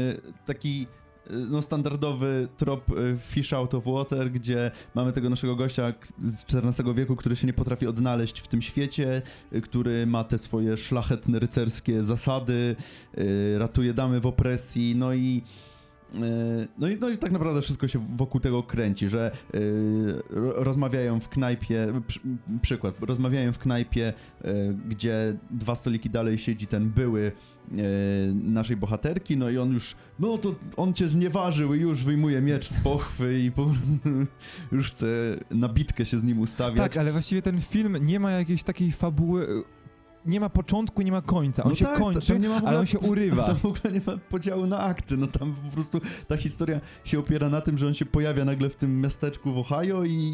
taki 0.46 0.88
e, 1.28 1.34
no, 1.34 1.62
standardowy 1.62 2.48
trop 2.58 2.92
e, 2.92 3.18
fish 3.18 3.54
out 3.54 3.74
of 3.74 3.84
water, 3.86 4.32
gdzie 4.32 4.72
mamy 4.96 5.14
tego 5.14 5.30
naszego 5.30 5.56
gościa 5.56 5.94
z 6.24 6.44
XIV 6.56 6.96
wieku, 6.96 7.16
który 7.16 7.36
się 7.36 7.48
nie 7.48 7.54
potrafi 7.54 7.88
odnaleźć 7.88 8.40
w 8.40 8.48
tym 8.48 8.62
świecie, 8.62 9.22
który 9.64 10.08
ma 10.08 10.24
te 10.24 10.38
swoje 10.38 10.78
szlachetne 10.78 11.40
rycerskie 11.40 12.04
zasady, 12.04 12.76
ratuje 13.58 13.94
damy 13.94 14.20
w 14.20 14.26
opresji, 14.26 14.96
no 14.96 15.14
i 15.14 15.44
No 16.78 16.88
i, 16.90 16.98
no 17.00 17.10
i 17.10 17.18
tak 17.18 17.32
naprawdę 17.32 17.62
wszystko 17.62 17.88
się 17.88 18.08
wokół 18.16 18.42
tego 18.42 18.64
kręci, 18.64 19.10
że 19.10 19.32
yy, 19.54 19.60
rozmawiają 20.56 21.20
w 21.20 21.30
knajpie, 21.30 21.88
przy, 22.08 22.20
przykład, 22.62 22.96
rozmawiają 23.02 23.54
w 23.54 23.60
knajpie, 23.60 24.14
yy, 24.44 24.78
gdzie 24.88 25.38
dwa 25.52 25.76
stoliki 25.76 26.10
dalej 26.10 26.38
siedzi 26.38 26.68
ten 26.68 26.90
były 26.90 27.32
naszej 28.34 28.78
bohaterki, 28.78 29.38
no 29.38 29.50
i 29.50 29.58
on 29.58 29.74
już, 29.74 29.96
no 30.20 30.38
to 30.38 30.56
on 30.78 30.94
cię 30.94 31.10
znieważył 31.10 31.74
i 31.74 31.80
już 31.82 32.04
wyjmuje 32.04 32.42
miecz 32.42 32.68
z 32.68 32.78
pochwy 32.84 33.40
i 33.40 33.52
po 33.52 33.74
już 34.72 34.92
chce 34.92 35.08
na 35.52 35.70
bitkę 35.70 36.06
się 36.06 36.20
z 36.20 36.24
nim 36.24 36.40
ustawiać. 36.40 36.78
Tak, 36.78 36.98
ale 36.98 37.12
właściwie 37.12 37.42
ten 37.42 37.62
film 37.62 37.98
nie 38.02 38.20
ma 38.20 38.32
jakiejś 38.32 38.64
takiej 38.64 38.92
fabuły 38.92 39.64
nie 40.26 40.40
ma 40.40 40.50
początku, 40.50 41.02
nie 41.02 41.12
ma 41.12 41.22
końca. 41.22 41.64
On 41.64 41.70
no 41.70 41.76
się 41.76 41.86
tak, 41.86 42.00
kończy, 42.00 42.36
ogóle, 42.36 42.62
ale 42.66 42.80
on 42.80 42.86
się 42.86 43.00
urywa. 43.00 43.44
Tam 43.48 43.56
w 43.56 43.66
ogóle 43.66 43.94
nie 43.94 44.02
ma 44.08 44.18
podziału 44.18 44.68
na 44.68 44.80
akty. 44.80 45.18
No 45.18 45.28
tam 45.28 45.54
po 45.54 45.72
prostu 45.72 46.02
ta 46.28 46.38
historia 46.38 46.82
się 47.04 47.20
opiera 47.20 47.50
na 47.50 47.62
tym, 47.62 47.78
że 47.78 47.88
on 47.88 47.94
się 47.94 48.06
pojawia 48.06 48.46
nagle 48.46 48.70
w 48.70 48.76
tym 48.76 49.02
miasteczku 49.02 49.54
w 49.54 49.58
Ohio 49.58 50.04
i, 50.04 50.32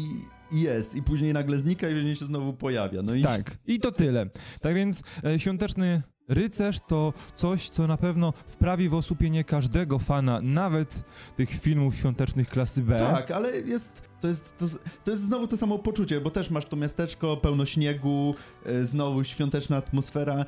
i 0.52 0.60
jest. 0.60 0.94
I 0.94 1.02
później 1.02 1.32
nagle 1.32 1.58
znika 1.58 1.88
i 1.88 1.94
później 1.94 2.16
się 2.16 2.24
znowu 2.24 2.52
pojawia. 2.52 3.02
No 3.02 3.14
i... 3.14 3.22
Tak, 3.22 3.58
i 3.66 3.80
to 3.80 3.92
tyle. 3.92 4.30
Tak 4.60 4.74
więc 4.74 5.02
e, 5.24 5.40
świąteczny 5.40 6.02
Rycerz 6.28 6.80
to 6.80 7.12
coś, 7.36 7.68
co 7.68 7.86
na 7.86 7.96
pewno 7.96 8.32
wprawi 8.46 8.88
w 8.88 8.94
osłupienie 8.94 9.44
każdego 9.44 9.98
fana, 9.98 10.40
nawet 10.42 11.04
tych 11.36 11.50
filmów 11.50 11.96
świątecznych 11.96 12.48
klasy 12.48 12.82
B. 12.82 12.98
Tak, 12.98 13.30
ale 13.30 13.60
jest, 13.60 14.02
to 14.20 14.28
jest, 14.28 14.58
to, 14.58 14.66
to 15.04 15.10
jest 15.10 15.22
znowu 15.22 15.46
to 15.46 15.56
samo 15.56 15.78
poczucie, 15.78 16.20
bo 16.20 16.30
też 16.30 16.50
masz 16.50 16.64
to 16.64 16.76
miasteczko 16.76 17.36
pełno 17.36 17.66
śniegu, 17.66 18.34
e, 18.66 18.84
znowu 18.84 19.24
świąteczna 19.24 19.76
atmosfera. 19.76 20.34
E, 20.34 20.44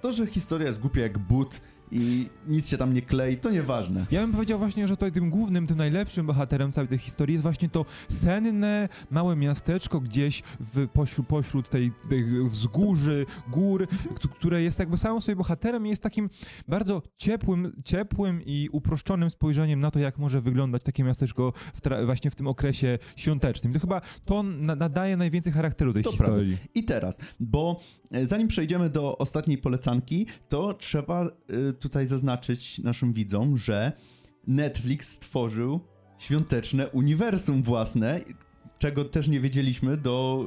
to, 0.00 0.12
że 0.12 0.26
historia 0.26 0.66
jest 0.66 0.80
głupia 0.80 1.00
jak 1.00 1.18
but, 1.18 1.60
i 1.94 2.28
nic 2.48 2.68
się 2.68 2.76
tam 2.76 2.94
nie 2.94 3.02
klei, 3.02 3.36
to 3.36 3.50
nieważne. 3.50 4.06
Ja 4.10 4.20
bym 4.20 4.32
powiedział 4.32 4.58
właśnie, 4.58 4.88
że 4.88 4.96
tutaj 4.96 5.12
tym 5.12 5.30
głównym, 5.30 5.66
tym 5.66 5.76
najlepszym 5.76 6.26
bohaterem 6.26 6.72
całej 6.72 6.88
tej 6.88 6.98
historii 6.98 7.32
jest 7.32 7.42
właśnie 7.42 7.68
to 7.68 7.84
senne, 8.08 8.88
małe 9.10 9.36
miasteczko 9.36 10.00
gdzieś 10.00 10.42
w, 10.60 10.88
pośród, 10.88 11.26
pośród 11.26 11.70
tej, 11.70 11.92
tej 12.08 12.24
wzgórzy, 12.48 13.26
gór, 13.50 13.88
które 14.34 14.62
jest 14.62 14.78
jakby 14.78 14.98
samym 14.98 15.20
sobie 15.20 15.36
bohaterem 15.36 15.86
i 15.86 15.90
jest 15.90 16.02
takim 16.02 16.30
bardzo 16.68 17.02
ciepłym, 17.16 17.82
ciepłym 17.84 18.42
i 18.46 18.68
uproszczonym 18.72 19.30
spojrzeniem 19.30 19.80
na 19.80 19.90
to, 19.90 19.98
jak 19.98 20.18
może 20.18 20.40
wyglądać 20.40 20.82
takie 20.82 21.04
miasteczko 21.04 21.52
w 21.74 22.04
właśnie 22.06 22.30
w 22.30 22.34
tym 22.34 22.46
okresie 22.46 22.98
świątecznym. 23.16 23.72
To 23.72 23.80
chyba 23.80 24.00
to 24.24 24.42
nadaje 24.42 25.16
najwięcej 25.16 25.52
charakteru 25.52 25.92
tej 25.92 26.04
to 26.04 26.10
historii. 26.10 26.56
Prawda. 26.56 26.70
I 26.74 26.84
teraz, 26.84 27.18
bo 27.40 27.80
e, 28.10 28.26
zanim 28.26 28.48
przejdziemy 28.48 28.90
do 28.90 29.18
ostatniej 29.18 29.58
polecanki, 29.58 30.26
to 30.48 30.74
trzeba 30.74 31.26
y, 31.26 31.83
tutaj 31.84 32.06
zaznaczyć 32.06 32.78
naszym 32.78 33.12
widzom, 33.12 33.56
że 33.56 33.92
Netflix 34.46 35.08
stworzył 35.08 35.80
świąteczne 36.18 36.88
uniwersum 36.88 37.62
własne, 37.62 38.20
czego 38.78 39.04
też 39.04 39.28
nie 39.28 39.40
wiedzieliśmy, 39.40 39.96
do, 39.96 40.44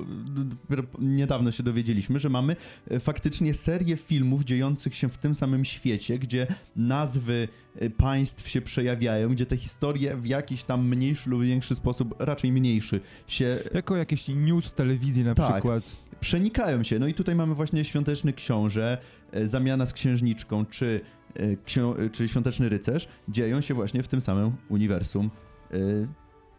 niedawno 1.00 1.52
się 1.52 1.64
dowiedzieliśmy, 1.64 2.20
że 2.20 2.30
mamy 2.30 2.56
e, 2.92 3.00
faktycznie 3.00 3.54
serię 3.54 3.98
filmów 3.98 4.44
dziejących 4.44 4.96
się 4.96 5.10
w 5.10 5.18
tym 5.18 5.36
samym 5.36 5.66
świecie, 5.66 6.20
gdzie 6.20 6.48
nazwy 6.76 7.48
e, 7.76 7.90
państw 7.90 8.50
się 8.50 8.62
przejawiają, 8.62 9.30
gdzie 9.30 9.46
te 9.46 9.58
historie 9.58 10.18
w 10.18 10.26
jakiś 10.26 10.64
tam 10.64 10.88
mniejszy 10.88 11.30
lub 11.30 11.44
większy 11.44 11.76
sposób, 11.76 12.16
raczej 12.20 12.52
mniejszy, 12.52 13.02
się... 13.28 13.60
Jako 13.74 13.96
jakieś 13.96 14.28
news 14.28 14.66
w 14.66 14.74
telewizji 14.74 15.24
na 15.24 15.36
tak, 15.36 15.54
przykład. 15.54 15.84
Przenikają 16.20 16.84
się. 16.84 17.00
No 17.00 17.08
i 17.08 17.14
tutaj 17.14 17.36
mamy 17.36 17.56
właśnie 17.56 17.84
Świąteczny 17.86 18.34
Książę, 18.34 18.98
e, 19.32 19.48
Zamiana 19.48 19.86
z 19.86 19.94
Księżniczką, 19.94 20.66
czy 20.66 21.02
E, 21.38 22.10
czy 22.12 22.28
Świąteczny 22.28 22.70
Rycerz 22.70 23.08
dzieją 23.30 23.62
się 23.62 23.74
właśnie 23.74 24.04
w 24.04 24.08
tym 24.08 24.22
samym 24.22 24.52
uniwersum 24.70 25.30
e, 25.72 25.78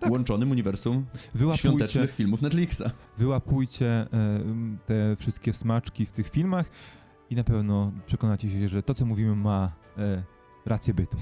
tak. 0.00 0.10
łączonym 0.10 0.50
uniwersum 0.50 1.06
wyłapujcie, 1.34 1.68
świątecznych 1.68 2.14
filmów 2.14 2.42
Netflixa. 2.42 2.82
Wyłapujcie 3.18 3.86
e, 3.86 4.06
te 4.86 5.16
wszystkie 5.16 5.52
smaczki 5.52 6.06
w 6.06 6.12
tych 6.12 6.28
filmach 6.28 6.70
i 7.30 7.36
na 7.36 7.44
pewno 7.44 7.92
przekonacie 8.06 8.50
się, 8.50 8.68
że 8.68 8.82
to, 8.82 8.94
co 8.94 9.06
mówimy, 9.06 9.36
ma 9.36 9.72
rację 10.66 10.94
bytu. 10.94 11.16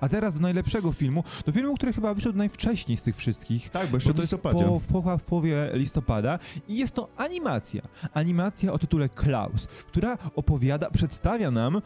A 0.00 0.08
teraz 0.08 0.34
do 0.34 0.40
najlepszego 0.40 0.92
filmu, 0.92 1.24
do 1.46 1.52
filmu, 1.52 1.74
który 1.74 1.92
chyba 1.92 2.14
wyszedł 2.14 2.38
najwcześniej 2.38 2.98
z 2.98 3.02
tych 3.02 3.16
wszystkich. 3.16 3.70
Tak, 3.70 3.90
bo 3.90 3.96
jeszcze 3.96 4.12
w 4.12 4.18
listopadzie. 4.18 4.64
Po, 4.64 4.80
w, 4.80 4.86
po, 4.86 5.18
w 5.18 5.22
połowie 5.22 5.70
listopada 5.72 6.38
i 6.68 6.78
jest 6.78 6.94
to 6.94 7.08
animacja. 7.16 7.82
Animacja 8.14 8.72
o 8.72 8.78
tytule 8.78 9.08
Klaus, 9.08 9.66
która 9.66 10.18
opowiada, 10.36 10.90
przedstawia 10.90 11.50
nam, 11.50 11.82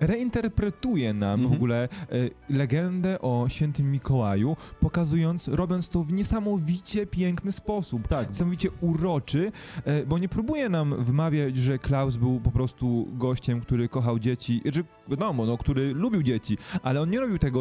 reinterpretuje 0.00 1.14
nam 1.14 1.40
mhm. 1.40 1.50
w 1.50 1.52
ogóle 1.52 1.84
e, 1.84 1.88
legendę 2.48 3.20
o 3.20 3.46
świętym 3.48 3.90
Mikołaju, 3.90 4.56
pokazując, 4.80 5.48
robiąc 5.48 5.88
to 5.88 6.02
w 6.02 6.12
niesamowicie 6.12 7.06
piękny 7.06 7.52
sposób. 7.52 8.08
Tak. 8.08 8.28
Niesamowicie 8.28 8.68
uroczy, 8.80 9.52
e, 9.84 10.06
bo 10.06 10.18
nie 10.18 10.28
próbuje 10.28 10.68
nam 10.68 11.04
wmawiać, 11.04 11.56
że 11.56 11.78
Klaus 11.78 12.16
był 12.16 12.40
po 12.40 12.50
prostu 12.50 13.08
gościem, 13.12 13.60
który 13.60 13.88
kochał 13.88 14.18
dzieci, 14.18 14.60
czy 14.64 14.72
znaczy, 14.72 14.84
wiadomo, 15.08 15.46
no, 15.46 15.58
który 15.58 15.94
lubił 15.94 16.22
dzieci, 16.22 16.58
ale 16.82 17.00
on 17.00 17.10
nie 17.10 17.20
robił 17.20 17.38
tego 17.38 17.55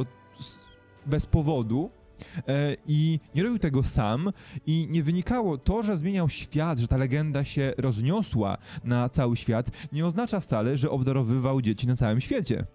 bez 1.06 1.26
powodu. 1.26 1.90
E, 2.48 2.78
I 2.88 3.20
nie 3.36 3.44
robił 3.44 3.60
tego 3.60 3.84
sam, 3.84 4.32
i 4.66 4.88
nie 4.90 5.04
wynikało 5.04 5.58
to, 5.58 5.84
że 5.84 5.98
zmieniał 5.98 6.30
świat, 6.30 6.80
że 6.80 6.88
ta 6.88 6.98
legenda 6.98 7.44
się 7.44 7.74
rozniosła 7.78 8.58
na 8.84 9.10
cały 9.10 9.38
świat, 9.38 9.72
nie 9.92 10.06
oznacza 10.06 10.40
wcale, 10.40 10.78
że 10.78 10.90
obdarowywał 10.90 11.62
dzieci 11.62 11.88
na 11.88 11.96
całym 11.96 12.22
świecie. 12.22 12.66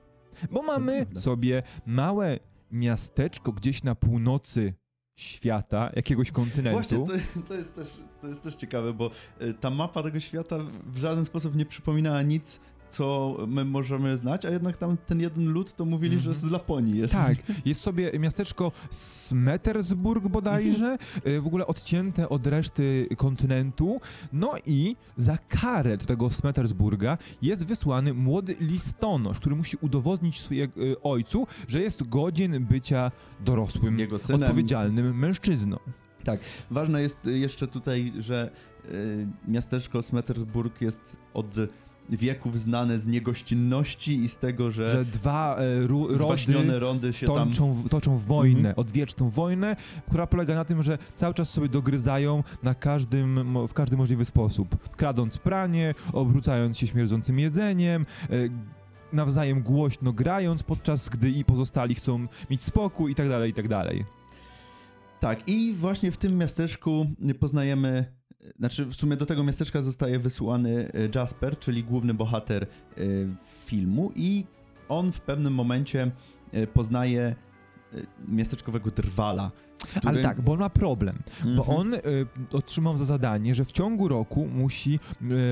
Bo 0.51 0.63
mamy 0.63 1.07
sobie 1.15 1.63
małe 1.87 2.39
miasteczko 2.71 3.53
gdzieś 3.53 3.83
na 3.83 3.95
północy 3.95 4.75
świata, 5.17 5.91
jakiegoś 5.97 6.31
kontynentu. 6.31 6.79
Właśnie, 6.79 6.99
to, 6.99 7.49
to, 7.49 7.55
jest 7.55 7.75
też, 7.75 7.97
to 8.21 8.29
jest 8.29 8.43
też 8.43 8.55
ciekawe, 8.55 8.93
bo 8.93 9.11
e, 9.39 9.55
ta 9.55 9.71
mapa 9.71 10.03
tego 10.03 10.21
świata 10.21 10.59
w 10.87 10.99
żaden 10.99 11.25
sposób 11.25 11.57
nie 11.57 11.67
przypominała 11.67 12.23
nic 12.23 12.61
co 12.91 13.37
my 13.49 13.65
możemy 13.65 14.17
znać, 14.17 14.45
a 14.45 14.51
jednak 14.51 14.77
tam 14.77 14.97
ten 15.07 15.21
jeden 15.21 15.49
lud 15.53 15.73
to 15.77 15.85
mówili, 15.85 16.15
mm 16.15 16.21
-hmm. 16.21 16.25
że 16.25 16.35
z 16.35 16.51
Laponii 16.51 16.99
jest. 16.99 17.15
Tak, 17.15 17.37
jest 17.65 17.81
sobie 17.81 18.19
miasteczko 18.19 18.73
Smetersburg 18.91 20.29
bodajże, 20.29 20.99
y, 21.27 21.41
w 21.41 21.47
ogóle 21.47 21.67
odcięte 21.67 22.29
od 22.29 22.47
reszty 22.47 23.09
kontynentu, 23.17 24.01
no 24.33 24.55
i 24.67 24.97
za 25.17 25.39
karę 25.49 25.97
do 25.97 26.05
tego 26.07 26.31
Smetersburga 26.31 27.19
jest 27.43 27.65
wysłany 27.67 28.15
młody 28.15 28.57
listonosz, 28.61 29.41
który 29.41 29.57
musi 29.57 29.77
udowodnić 29.81 30.41
swojemu 30.41 30.73
ojcu, 31.03 31.47
że 31.69 31.81
jest 31.81 32.09
godzien 32.09 32.65
bycia 32.65 33.11
dorosłym, 33.41 33.97
odpowiedzialnym 34.35 35.19
mężczyzną. 35.19 35.79
Tak, 36.25 36.41
ważne 36.71 37.03
jest 37.03 37.27
jeszcze 37.27 37.67
tutaj, 37.67 38.13
że 38.19 38.51
y, 38.85 39.27
miasteczko 39.49 40.03
Smetersburg 40.03 40.81
jest 40.81 41.17
od 41.35 41.57
wieków 42.17 42.61
znane 42.61 42.99
z 42.99 43.07
niegościnności 43.07 44.25
i 44.25 44.29
z 44.29 44.37
tego, 44.37 44.71
że, 44.71 44.91
że 44.91 45.05
dwa 45.05 45.57
e, 45.57 45.87
rody 45.87 46.79
rondy 46.79 47.13
się 47.13 47.27
toczą, 47.27 47.75
tam... 47.75 47.89
toczą 47.89 48.19
wojnę, 48.19 48.59
mhm. 48.59 48.75
odwieczną 48.77 49.31
wojnę, 49.31 49.77
która 50.09 50.27
polega 50.27 50.55
na 50.55 50.65
tym, 50.65 50.83
że 50.83 50.99
cały 51.15 51.35
czas 51.35 51.51
sobie 51.51 51.69
dogryzają 51.69 52.45
na 52.63 52.75
każdym, 52.75 53.57
w 53.69 53.75
każdy 53.75 53.97
możliwy 53.97 54.25
sposób. 54.25 54.89
Kradąc 54.97 55.39
pranie, 55.39 55.95
obrócając 56.13 56.79
się 56.79 56.87
śmierdzącym 56.87 57.39
jedzeniem, 57.39 58.07
e, 58.31 58.37
nawzajem 59.13 59.63
głośno 59.63 60.13
grając, 60.13 60.63
podczas 60.63 61.09
gdy 61.09 61.31
i 61.31 61.45
pozostali 61.45 61.95
chcą 61.95 62.27
mieć 62.51 62.65
spokój 62.65 63.13
i 63.13 63.15
tak 63.15 63.29
dalej, 63.29 63.51
i 63.51 63.55
tak 63.55 63.69
dalej. 63.69 64.05
Tak, 65.21 65.49
i 65.49 65.75
właśnie 65.75 66.13
w 66.13 66.17
tym 66.17 66.39
miasteczku 66.39 67.07
poznajemy 67.41 68.20
znaczy, 68.59 68.85
w 68.87 68.95
sumie 68.95 69.17
do 69.17 69.27
tego 69.27 69.45
miasteczka 69.45 69.83
zostaje 69.83 70.19
wysłany 70.19 70.93
e, 70.95 71.09
Jasper, 71.15 71.59
czyli 71.59 71.85
główny 71.85 72.15
bohater 72.15 72.63
e, 72.63 72.67
filmu, 73.67 74.13
i 74.17 74.45
on 74.89 75.13
w 75.13 75.21
pewnym 75.21 75.55
momencie 75.55 76.11
e, 76.53 76.67
poznaje 76.67 77.37
miasteczkowego 78.29 78.91
drwala, 78.91 79.51
który... 79.81 80.09
Ale 80.09 80.23
tak, 80.23 80.41
bo 80.41 80.53
on 80.53 80.59
ma 80.59 80.71
problem, 80.71 81.19
-hmm. 81.27 81.57
bo 81.57 81.67
on 81.67 81.95
y, 81.95 82.01
otrzymał 82.53 82.99
za 82.99 83.05
zadanie, 83.05 83.55
że 83.55 83.65
w 83.65 83.73
ciągu 83.73 84.09
roku 84.09 84.47
musi, 84.47 85.01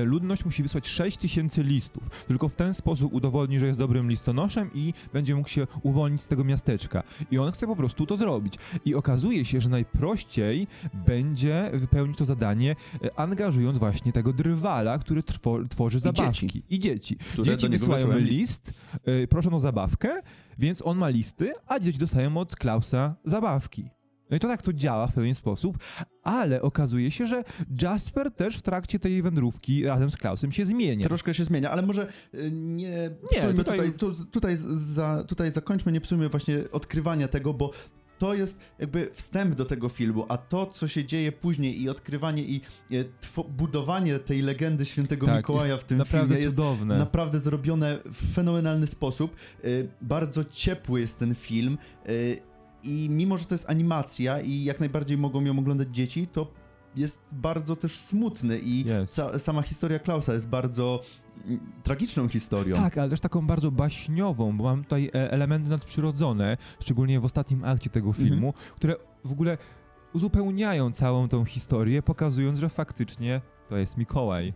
y, 0.01 0.05
ludność 0.05 0.45
musi 0.45 0.63
wysłać 0.63 0.87
6 0.87 1.17
tysięcy 1.17 1.63
listów. 1.63 2.09
Tylko 2.27 2.49
w 2.49 2.55
ten 2.55 2.73
sposób 2.73 3.13
udowodni, 3.13 3.59
że 3.59 3.65
jest 3.65 3.79
dobrym 3.79 4.09
listonoszem 4.09 4.69
i 4.73 4.93
będzie 5.13 5.35
mógł 5.35 5.49
się 5.49 5.67
uwolnić 5.83 6.21
z 6.21 6.27
tego 6.27 6.43
miasteczka. 6.43 7.03
I 7.31 7.37
on 7.37 7.51
chce 7.51 7.67
po 7.67 7.75
prostu 7.75 8.05
to 8.05 8.17
zrobić. 8.17 8.53
I 8.85 8.95
okazuje 8.95 9.45
się, 9.45 9.61
że 9.61 9.69
najprościej 9.69 10.67
będzie 10.93 11.71
wypełnić 11.73 12.17
to 12.17 12.25
zadanie, 12.25 12.75
y, 13.03 13.15
angażując 13.15 13.77
właśnie 13.77 14.13
tego 14.13 14.33
drwala, 14.33 14.97
który 14.97 15.23
trwo, 15.23 15.59
tworzy 15.69 15.97
I 15.97 16.01
zabawki. 16.01 16.47
Dzieci. 16.47 16.63
I 16.69 16.79
dzieci. 16.79 17.17
dzieci 17.43 17.69
wysyłają 17.69 18.17
list, 18.17 18.73
y, 19.07 19.27
proszą 19.27 19.53
o 19.53 19.59
zabawkę, 19.59 20.21
więc 20.57 20.81
on 20.85 20.97
ma 20.97 21.09
listy, 21.09 21.53
a 21.67 21.79
dzieci 21.79 21.99
dostają 21.99 22.37
od 22.37 22.55
Klausa 22.55 23.15
zabawki. 23.25 23.89
No 24.29 24.37
i 24.37 24.39
to 24.39 24.47
tak 24.47 24.61
to 24.61 24.73
działa 24.73 25.07
w 25.07 25.13
pewien 25.13 25.35
sposób, 25.35 25.77
ale 26.23 26.61
okazuje 26.61 27.11
się, 27.11 27.25
że 27.25 27.43
Jasper 27.81 28.31
też 28.31 28.57
w 28.57 28.61
trakcie 28.61 28.99
tej 28.99 29.21
wędrówki 29.21 29.83
razem 29.85 30.11
z 30.11 30.17
Klausem 30.17 30.51
się 30.51 30.65
zmienia. 30.65 31.07
Troszkę 31.07 31.33
się 31.33 31.43
zmienia, 31.43 31.71
ale 31.71 31.81
może 31.81 32.07
y, 32.33 32.51
nie 32.51 32.89
Nie, 33.31 33.39
psujmy 33.39 33.53
tutaj- 33.53 33.77
tutaj, 33.77 33.93
tu, 33.93 34.25
tutaj, 34.31 34.53
za, 34.71 35.23
tutaj 35.27 35.51
zakończmy, 35.51 35.91
nie 35.91 36.01
psujmy 36.01 36.29
właśnie 36.29 36.57
odkrywania 36.71 37.27
tego, 37.27 37.53
bo 37.53 37.71
to 38.19 38.33
jest 38.33 38.57
jakby 38.79 39.09
wstęp 39.13 39.55
do 39.55 39.65
tego 39.65 39.89
filmu, 39.89 40.25
a 40.29 40.37
to, 40.37 40.65
co 40.65 40.87
się 40.87 41.05
dzieje 41.05 41.31
później 41.31 41.81
i 41.81 41.89
odkrywanie 41.89 42.43
i 42.43 42.61
e, 42.91 42.95
budowanie 43.49 44.19
tej 44.19 44.41
legendy 44.41 44.85
świętego 44.85 45.25
Tak, 45.25 45.37
Mikołaja 45.37 45.77
w 45.77 45.83
tym 45.83 45.97
Naprawdę 45.97 46.27
filmie 46.27 46.43
jest 46.43 46.55
cudowne. 46.55 46.97
naprawdę 46.97 47.39
zrobione 47.39 47.97
w 48.05 48.33
fenomenalny 48.35 48.87
sposób. 48.87 49.35
Y, 49.65 49.87
Bardzo 50.01 50.43
ciepły 50.43 50.99
jest 51.01 51.17
ten 51.19 51.35
film 51.35 51.77
i 52.83 53.07
mimo, 53.11 53.37
że 53.37 53.45
to 53.45 53.55
jest 53.55 53.69
animacja 53.69 54.41
i 54.41 54.63
jak 54.63 54.79
najbardziej 54.79 55.17
mogą 55.17 55.41
ją 55.41 55.59
oglądać 55.59 55.87
dzieci, 55.91 56.27
to 56.27 56.51
jest 56.95 57.23
bardzo 57.31 57.75
też 57.75 57.95
smutny 57.99 58.59
i 58.59 58.85
Jest. 58.85 59.13
ca- 59.13 59.39
sama 59.39 59.61
historia 59.61 59.99
Klausa 59.99 60.33
jest 60.33 60.47
bardzo 60.47 61.01
mm, 61.45 61.59
tragiczną 61.83 62.27
historią. 62.27 62.75
Tak, 62.75 62.97
ale 62.97 63.09
też 63.09 63.19
taką 63.19 63.47
bardzo 63.47 63.71
baśniową, 63.71 64.57
bo 64.57 64.63
mam 64.63 64.83
tutaj 64.83 65.05
e, 65.13 65.31
elementy 65.31 65.69
nadprzyrodzone, 65.69 66.57
szczególnie 66.79 67.19
w 67.19 67.25
ostatnim 67.25 67.63
akcie 67.63 67.89
tego 67.89 68.07
Mhm. 68.07 68.27
filmu, 68.27 68.53
które 68.75 68.95
w 69.25 69.31
ogóle 69.31 69.57
uzupełniają 70.13 70.91
całą 70.91 71.27
tą 71.29 71.45
historię, 71.45 72.01
pokazując, 72.01 72.59
że 72.59 72.69
faktycznie 72.69 73.41
to 73.69 73.77
jest 73.77 73.97
Mikołaj. 73.97 74.53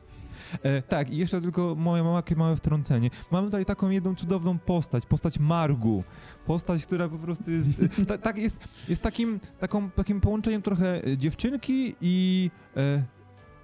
E, 0.64 0.82
tak, 0.82 1.10
i 1.10 1.18
jeszcze 1.18 1.42
tylko 1.42 1.76
moje 1.76 2.04
małe, 2.04 2.24
małe 2.36 2.56
wtrącenie. 2.56 3.10
Mamy 3.32 3.48
tutaj 3.48 3.66
taką 3.66 3.90
jedną 3.90 4.16
cudowną 4.16 4.60
postać, 4.60 5.06
postać 5.06 5.40
Margu. 5.40 6.04
Postać, 6.46 6.86
która 6.86 7.10
po 7.10 7.18
prostu 7.18 7.52
jest, 7.52 7.70
e, 8.02 8.06
ta, 8.06 8.18
tak, 8.18 8.38
jest, 8.38 8.60
jest 8.90 9.02
takim, 9.02 9.40
taką, 9.60 9.90
takim 9.90 10.22
połączeniem 10.22 10.62
trochę 10.62 11.08
e, 11.08 11.18
dziewczynki 11.18 11.96
i 12.02 12.52
e, 12.78 13.04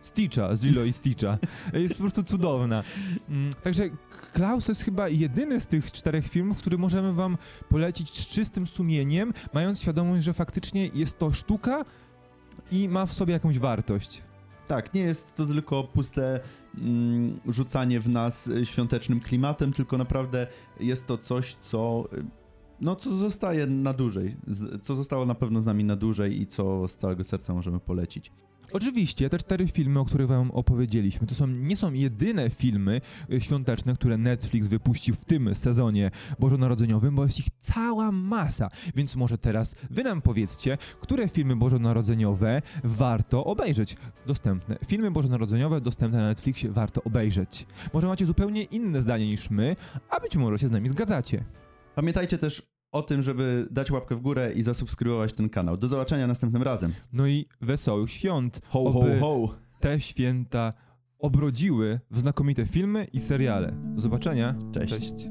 Stitcha, 0.02 0.56
z 0.56 0.64
Lilo 0.64 0.84
i 0.84 0.94
Stitcha. 0.94 1.38
E, 1.74 1.82
Jest 1.82 1.96
po 1.96 2.02
prostu 2.02 2.24
cudowna. 2.24 2.84
Mm, 3.30 3.54
Także 3.64 3.84
Klaus 4.34 4.66
to 4.66 4.72
jest 4.72 4.82
chyba 4.82 5.10
jedyny 5.10 5.62
z 5.62 5.68
tych 5.68 5.92
czterech 5.92 6.28
filmów, 6.28 6.58
który 6.58 6.78
możemy 6.78 7.14
wam 7.14 7.38
polecić 7.70 8.20
z 8.20 8.28
czystym 8.28 8.68
sumieniem, 8.68 9.34
mając 9.54 9.82
świadomość, 9.82 10.24
że 10.24 10.34
faktycznie 10.34 10.88
jest 10.88 11.20
to 11.20 11.32
sztuka 11.32 11.86
i 12.72 12.90
ma 12.90 13.06
w 13.06 13.14
sobie 13.14 13.34
jakąś 13.34 13.60
wartość. 13.60 14.22
Tak, 14.68 14.94
nie 14.94 15.02
jest 15.02 15.36
to 15.36 15.46
tylko 15.46 15.84
puste 15.84 16.40
rzucanie 17.48 18.00
w 18.00 18.10
nas 18.10 18.48
y, 18.48 18.66
świątecznym 18.66 19.20
klimatem, 19.20 19.72
tylko 19.72 19.98
naprawdę 19.98 20.48
jest 20.80 21.08
to 21.08 21.18
coś, 21.18 21.56
co. 21.56 22.04
No, 22.82 22.96
co 22.96 23.18
zostaje 23.18 23.68
na 23.68 23.94
dłużej, 23.94 24.38
co 24.82 24.96
zostało 24.96 25.26
na 25.26 25.36
pewno 25.36 25.62
z 25.62 25.66
nami 25.66 25.84
na 25.84 25.96
dłużej 25.96 26.42
i 26.42 26.48
co 26.48 26.88
z 26.88 26.98
całego 26.98 27.24
serca 27.24 27.54
możemy 27.54 27.80
polecić. 27.80 28.32
Oczywiście, 28.74 29.30
te 29.30 29.38
cztery 29.38 29.68
filmy, 29.68 30.00
o 30.00 30.06
których 30.06 30.28
wam 30.28 30.52
opowiedzieliśmy, 30.52 31.28
to 31.28 31.36
są, 31.36 31.48
nie 31.48 31.78
są 31.78 31.94
jedyne 31.94 32.50
filmy 32.50 33.02
y, 33.34 33.42
świąteczne, 33.42 33.94
które 33.94 34.18
Netflix 34.18 34.68
wypuścił 34.68 35.16
w 35.16 35.26
tym 35.26 35.56
sezonie 35.56 36.12
bożonarodzeniowym, 36.40 37.16
bo 37.16 37.24
jest 37.24 37.40
ich 37.40 37.48
cała 37.60 38.12
masa. 38.12 38.70
Więc 38.96 39.16
może 39.16 39.38
teraz 39.38 39.76
wy 39.90 40.04
nam 40.04 40.22
powiedzcie, 40.22 40.78
które 41.02 41.28
filmy 41.28 41.56
bożonarodzeniowe 41.56 42.62
warto 42.84 43.46
obejrzeć. 43.46 43.98
Dostępne. 44.28 44.78
Filmy 44.86 45.12
bożonarodzeniowe 45.12 45.82
dostępne 45.82 46.20
na 46.20 46.28
Netflixie 46.28 46.72
warto 46.72 47.04
obejrzeć. 47.04 47.66
Może 47.94 48.08
macie 48.08 48.26
zupełnie 48.26 48.64
inne 48.64 49.02
zdanie 49.02 49.28
niż 49.28 49.50
my, 49.50 49.76
a 50.10 50.20
być 50.20 50.38
może 50.38 50.60
się 50.60 50.68
z 50.68 50.72
nami 50.72 50.90
zgadzacie. 50.90 51.44
Pamiętajcie 51.96 52.38
też 52.38 52.70
o 52.92 53.02
tym, 53.02 53.22
żeby 53.22 53.68
dać 53.72 53.92
łapkę 53.92 54.16
w 54.16 54.22
górę 54.22 54.54
i 54.56 54.64
zasubskrybować 54.64 55.34
ten 55.34 55.50
kanał. 55.50 55.78
Do 55.78 55.88
zobaczenia 55.88 56.28
następnym 56.28 56.64
razem. 56.64 56.94
No 57.14 57.28
i 57.28 57.46
wesołych 57.62 58.12
świąt. 58.12 58.62
Ho, 58.70 58.92
ho, 58.92 59.06
ho! 59.20 59.56
te 59.80 60.00
święta 60.00 60.74
obrodziły 61.20 62.00
w 62.12 62.20
znakomite 62.20 62.66
filmy 62.66 63.08
i 63.14 63.20
seriale. 63.20 63.74
Do 63.96 64.02
zobaczenia. 64.02 64.56
Cześć. 64.74 64.94
Cześć. 64.94 65.28